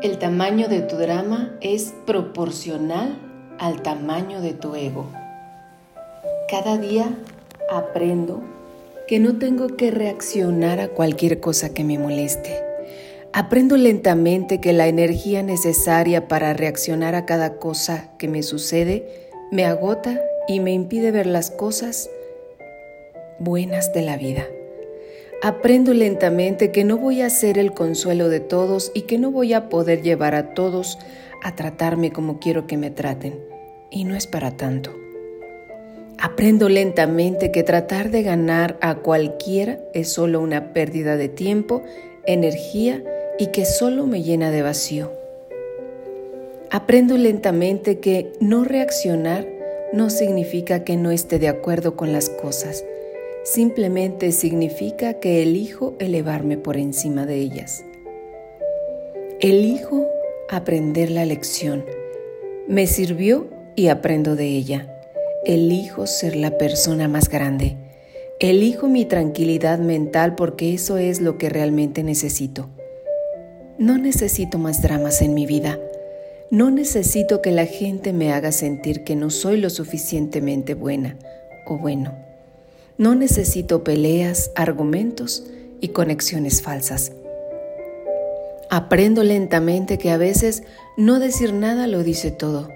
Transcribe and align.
El 0.00 0.18
tamaño 0.18 0.68
de 0.68 0.80
tu 0.80 0.94
drama 0.94 1.58
es 1.60 1.92
proporcional 2.06 3.18
al 3.58 3.82
tamaño 3.82 4.40
de 4.40 4.52
tu 4.52 4.76
ego. 4.76 5.06
Cada 6.48 6.78
día 6.78 7.18
aprendo 7.68 8.40
que 9.08 9.18
no 9.18 9.38
tengo 9.38 9.66
que 9.76 9.90
reaccionar 9.90 10.78
a 10.78 10.86
cualquier 10.86 11.40
cosa 11.40 11.74
que 11.74 11.82
me 11.82 11.98
moleste. 11.98 12.62
Aprendo 13.32 13.76
lentamente 13.76 14.60
que 14.60 14.72
la 14.72 14.86
energía 14.86 15.42
necesaria 15.42 16.28
para 16.28 16.54
reaccionar 16.54 17.16
a 17.16 17.26
cada 17.26 17.56
cosa 17.56 18.10
que 18.18 18.28
me 18.28 18.44
sucede 18.44 19.28
me 19.50 19.64
agota 19.64 20.20
y 20.46 20.60
me 20.60 20.72
impide 20.72 21.10
ver 21.10 21.26
las 21.26 21.50
cosas 21.50 22.08
buenas 23.40 23.92
de 23.92 24.02
la 24.02 24.16
vida. 24.16 24.46
Aprendo 25.40 25.94
lentamente 25.94 26.72
que 26.72 26.82
no 26.82 26.98
voy 26.98 27.22
a 27.22 27.30
ser 27.30 27.58
el 27.58 27.72
consuelo 27.72 28.28
de 28.28 28.40
todos 28.40 28.90
y 28.92 29.02
que 29.02 29.18
no 29.18 29.30
voy 29.30 29.52
a 29.52 29.68
poder 29.68 30.02
llevar 30.02 30.34
a 30.34 30.52
todos 30.52 30.98
a 31.44 31.54
tratarme 31.54 32.10
como 32.10 32.40
quiero 32.40 32.66
que 32.66 32.76
me 32.76 32.90
traten. 32.90 33.38
Y 33.88 34.02
no 34.02 34.16
es 34.16 34.26
para 34.26 34.56
tanto. 34.56 34.92
Aprendo 36.18 36.68
lentamente 36.68 37.52
que 37.52 37.62
tratar 37.62 38.10
de 38.10 38.24
ganar 38.24 38.78
a 38.80 38.96
cualquiera 38.96 39.78
es 39.94 40.12
solo 40.12 40.40
una 40.40 40.72
pérdida 40.72 41.16
de 41.16 41.28
tiempo, 41.28 41.84
energía 42.26 43.04
y 43.38 43.46
que 43.52 43.64
solo 43.64 44.08
me 44.08 44.24
llena 44.24 44.50
de 44.50 44.62
vacío. 44.62 45.12
Aprendo 46.72 47.16
lentamente 47.16 48.00
que 48.00 48.32
no 48.40 48.64
reaccionar 48.64 49.46
no 49.92 50.10
significa 50.10 50.82
que 50.82 50.96
no 50.96 51.12
esté 51.12 51.38
de 51.38 51.46
acuerdo 51.46 51.94
con 51.94 52.12
las 52.12 52.28
cosas 52.28 52.84
simplemente 53.52 54.30
significa 54.32 55.14
que 55.14 55.42
elijo 55.42 55.94
elevarme 56.00 56.58
por 56.58 56.76
encima 56.76 57.24
de 57.24 57.36
ellas. 57.36 57.82
Elijo 59.40 60.06
aprender 60.50 61.10
la 61.10 61.24
lección. 61.24 61.84
Me 62.66 62.86
sirvió 62.86 63.48
y 63.74 63.88
aprendo 63.88 64.36
de 64.36 64.48
ella. 64.48 64.94
Elijo 65.46 66.06
ser 66.06 66.36
la 66.36 66.58
persona 66.58 67.08
más 67.08 67.30
grande. 67.30 67.76
Elijo 68.38 68.86
mi 68.86 69.06
tranquilidad 69.06 69.78
mental 69.78 70.34
porque 70.34 70.74
eso 70.74 70.98
es 70.98 71.22
lo 71.22 71.38
que 71.38 71.48
realmente 71.48 72.02
necesito. 72.02 72.68
No 73.78 73.96
necesito 73.96 74.58
más 74.58 74.82
dramas 74.82 75.22
en 75.22 75.32
mi 75.32 75.46
vida. 75.46 75.78
No 76.50 76.70
necesito 76.70 77.40
que 77.40 77.52
la 77.52 77.64
gente 77.64 78.12
me 78.12 78.30
haga 78.32 78.52
sentir 78.52 79.04
que 79.04 79.16
no 79.16 79.30
soy 79.30 79.58
lo 79.58 79.70
suficientemente 79.70 80.74
buena 80.74 81.16
o 81.66 81.78
bueno. 81.78 82.27
No 82.98 83.14
necesito 83.14 83.84
peleas, 83.84 84.50
argumentos 84.56 85.44
y 85.80 85.90
conexiones 85.90 86.62
falsas. 86.62 87.12
Aprendo 88.70 89.22
lentamente 89.22 89.98
que 89.98 90.10
a 90.10 90.16
veces 90.16 90.64
no 90.96 91.20
decir 91.20 91.52
nada 91.52 91.86
lo 91.86 92.02
dice 92.02 92.32
todo. 92.32 92.68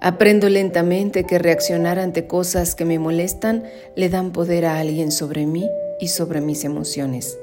Aprendo 0.00 0.48
lentamente 0.48 1.22
que 1.22 1.38
reaccionar 1.38 2.00
ante 2.00 2.26
cosas 2.26 2.74
que 2.74 2.84
me 2.84 2.98
molestan 2.98 3.62
le 3.94 4.08
dan 4.08 4.32
poder 4.32 4.66
a 4.66 4.80
alguien 4.80 5.12
sobre 5.12 5.46
mí 5.46 5.70
y 6.00 6.08
sobre 6.08 6.40
mis 6.40 6.64
emociones. 6.64 7.38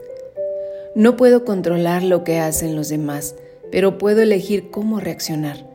No 0.95 1.15
puedo 1.15 1.45
controlar 1.45 2.03
lo 2.03 2.25
que 2.25 2.39
hacen 2.39 2.75
los 2.75 2.89
demás, 2.89 3.35
pero 3.71 3.97
puedo 3.97 4.21
elegir 4.21 4.71
cómo 4.71 4.99
reaccionar, 4.99 5.65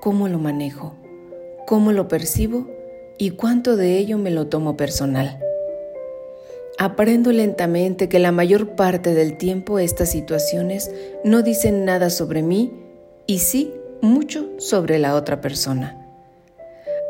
cómo 0.00 0.26
lo 0.26 0.40
manejo, 0.40 0.96
cómo 1.68 1.92
lo 1.92 2.08
percibo 2.08 2.66
y 3.16 3.30
cuánto 3.30 3.76
de 3.76 3.96
ello 3.96 4.18
me 4.18 4.32
lo 4.32 4.48
tomo 4.48 4.76
personal. 4.76 5.38
Aprendo 6.80 7.32
lentamente 7.32 8.08
que 8.08 8.20
la 8.20 8.30
mayor 8.30 8.76
parte 8.76 9.12
del 9.12 9.36
tiempo 9.36 9.80
estas 9.80 10.12
situaciones 10.12 10.92
no 11.24 11.42
dicen 11.42 11.84
nada 11.84 12.08
sobre 12.08 12.42
mí 12.42 12.72
y 13.26 13.40
sí 13.40 13.74
mucho 14.00 14.48
sobre 14.58 15.00
la 15.00 15.16
otra 15.16 15.40
persona. 15.40 16.06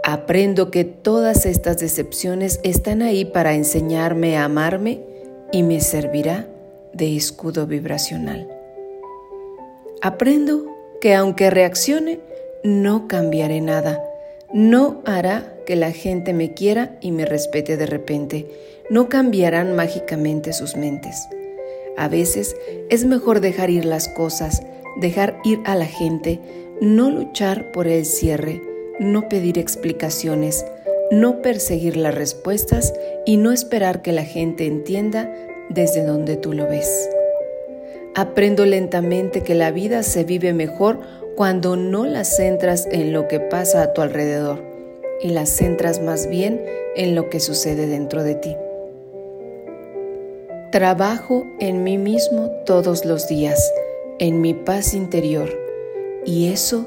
Aprendo 0.02 0.70
que 0.70 0.84
todas 0.84 1.44
estas 1.44 1.76
decepciones 1.76 2.60
están 2.62 3.02
ahí 3.02 3.26
para 3.26 3.52
enseñarme 3.52 4.38
a 4.38 4.44
amarme 4.44 5.02
y 5.52 5.62
me 5.62 5.82
servirá 5.82 6.46
de 6.94 7.14
escudo 7.14 7.66
vibracional. 7.66 8.48
Aprendo 10.00 10.64
que 10.98 11.14
aunque 11.14 11.50
reaccione, 11.50 12.20
no 12.64 13.06
cambiaré 13.06 13.60
nada, 13.60 14.02
no 14.50 15.02
hará 15.04 15.52
que 15.68 15.76
la 15.76 15.92
gente 15.92 16.32
me 16.32 16.54
quiera 16.54 16.96
y 17.02 17.12
me 17.12 17.26
respete 17.26 17.76
de 17.76 17.84
repente. 17.84 18.46
No 18.88 19.10
cambiarán 19.10 19.76
mágicamente 19.76 20.54
sus 20.54 20.76
mentes. 20.76 21.28
A 21.98 22.08
veces 22.08 22.56
es 22.88 23.04
mejor 23.04 23.40
dejar 23.40 23.68
ir 23.68 23.84
las 23.84 24.08
cosas, 24.08 24.62
dejar 24.98 25.38
ir 25.44 25.60
a 25.66 25.74
la 25.74 25.84
gente, 25.84 26.40
no 26.80 27.10
luchar 27.10 27.70
por 27.70 27.86
el 27.86 28.06
cierre, 28.06 28.62
no 28.98 29.28
pedir 29.28 29.58
explicaciones, 29.58 30.64
no 31.10 31.42
perseguir 31.42 31.98
las 31.98 32.14
respuestas 32.14 32.94
y 33.26 33.36
no 33.36 33.52
esperar 33.52 34.00
que 34.00 34.12
la 34.12 34.24
gente 34.24 34.64
entienda 34.64 35.30
desde 35.68 36.02
donde 36.02 36.38
tú 36.38 36.54
lo 36.54 36.66
ves. 36.66 37.10
Aprendo 38.14 38.64
lentamente 38.64 39.42
que 39.42 39.54
la 39.54 39.70
vida 39.70 40.02
se 40.02 40.24
vive 40.24 40.54
mejor 40.54 41.00
cuando 41.36 41.76
no 41.76 42.06
la 42.06 42.24
centras 42.24 42.88
en 42.90 43.12
lo 43.12 43.28
que 43.28 43.38
pasa 43.38 43.82
a 43.82 43.92
tu 43.92 44.00
alrededor 44.00 44.67
y 45.22 45.28
la 45.28 45.46
centras 45.46 46.00
más 46.00 46.28
bien 46.28 46.64
en 46.96 47.14
lo 47.14 47.30
que 47.30 47.40
sucede 47.40 47.86
dentro 47.86 48.22
de 48.22 48.34
ti. 48.34 48.56
Trabajo 50.70 51.46
en 51.60 51.82
mí 51.82 51.98
mismo 51.98 52.50
todos 52.66 53.04
los 53.04 53.28
días, 53.28 53.72
en 54.18 54.40
mi 54.40 54.54
paz 54.54 54.94
interior, 54.94 55.48
y 56.24 56.52
eso 56.52 56.86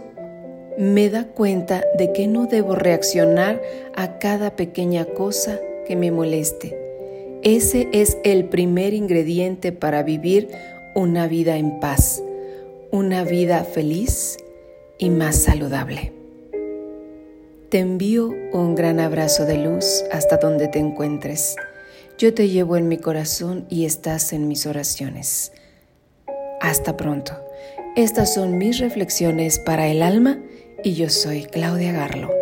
me 0.78 1.10
da 1.10 1.26
cuenta 1.28 1.84
de 1.98 2.14
que 2.14 2.28
no 2.28 2.46
debo 2.46 2.76
reaccionar 2.76 3.62
a 3.96 4.20
cada 4.20 4.56
pequeña 4.56 5.06
cosa 5.06 5.60
que 5.86 5.96
me 5.96 6.12
moleste. 6.12 6.78
Ese 7.44 7.88
es 7.92 8.18
el 8.24 8.46
primer 8.46 8.94
ingrediente 8.94 9.72
para 9.72 10.04
vivir 10.04 10.50
una 10.94 11.28
vida 11.28 11.58
en 11.58 11.80
paz 11.80 12.22
una 12.92 13.24
vida 13.24 13.64
feliz 13.64 14.38
y 14.98 15.10
más 15.10 15.44
saludable. 15.44 16.21
Te 17.72 17.80
envío 17.80 18.36
un 18.52 18.76
gran 18.76 19.00
abrazo 19.00 19.46
de 19.46 19.58
luz 19.58 20.04
hasta 20.12 20.36
donde 20.36 20.68
te 20.68 20.78
encuentres. 20.78 21.56
Yo 22.18 22.34
te 22.34 22.50
llevo 22.50 22.76
en 22.76 22.90
mi 22.90 22.98
corazón 22.98 23.66
y 23.70 23.86
estás 23.86 24.34
en 24.34 24.50
mis 24.50 24.66
oraciones. 24.66 25.54
Hasta 26.60 26.98
pronto. 26.98 27.32
Estas 27.96 28.34
son 28.34 28.58
mis 28.58 28.80
reflexiones 28.80 29.58
para 29.58 29.88
el 29.88 30.04
alma 30.04 30.38
y 30.84 30.96
yo 30.96 31.10
soy 31.10 31.44
Claudia 31.44 31.94
Garlo. 31.94 32.41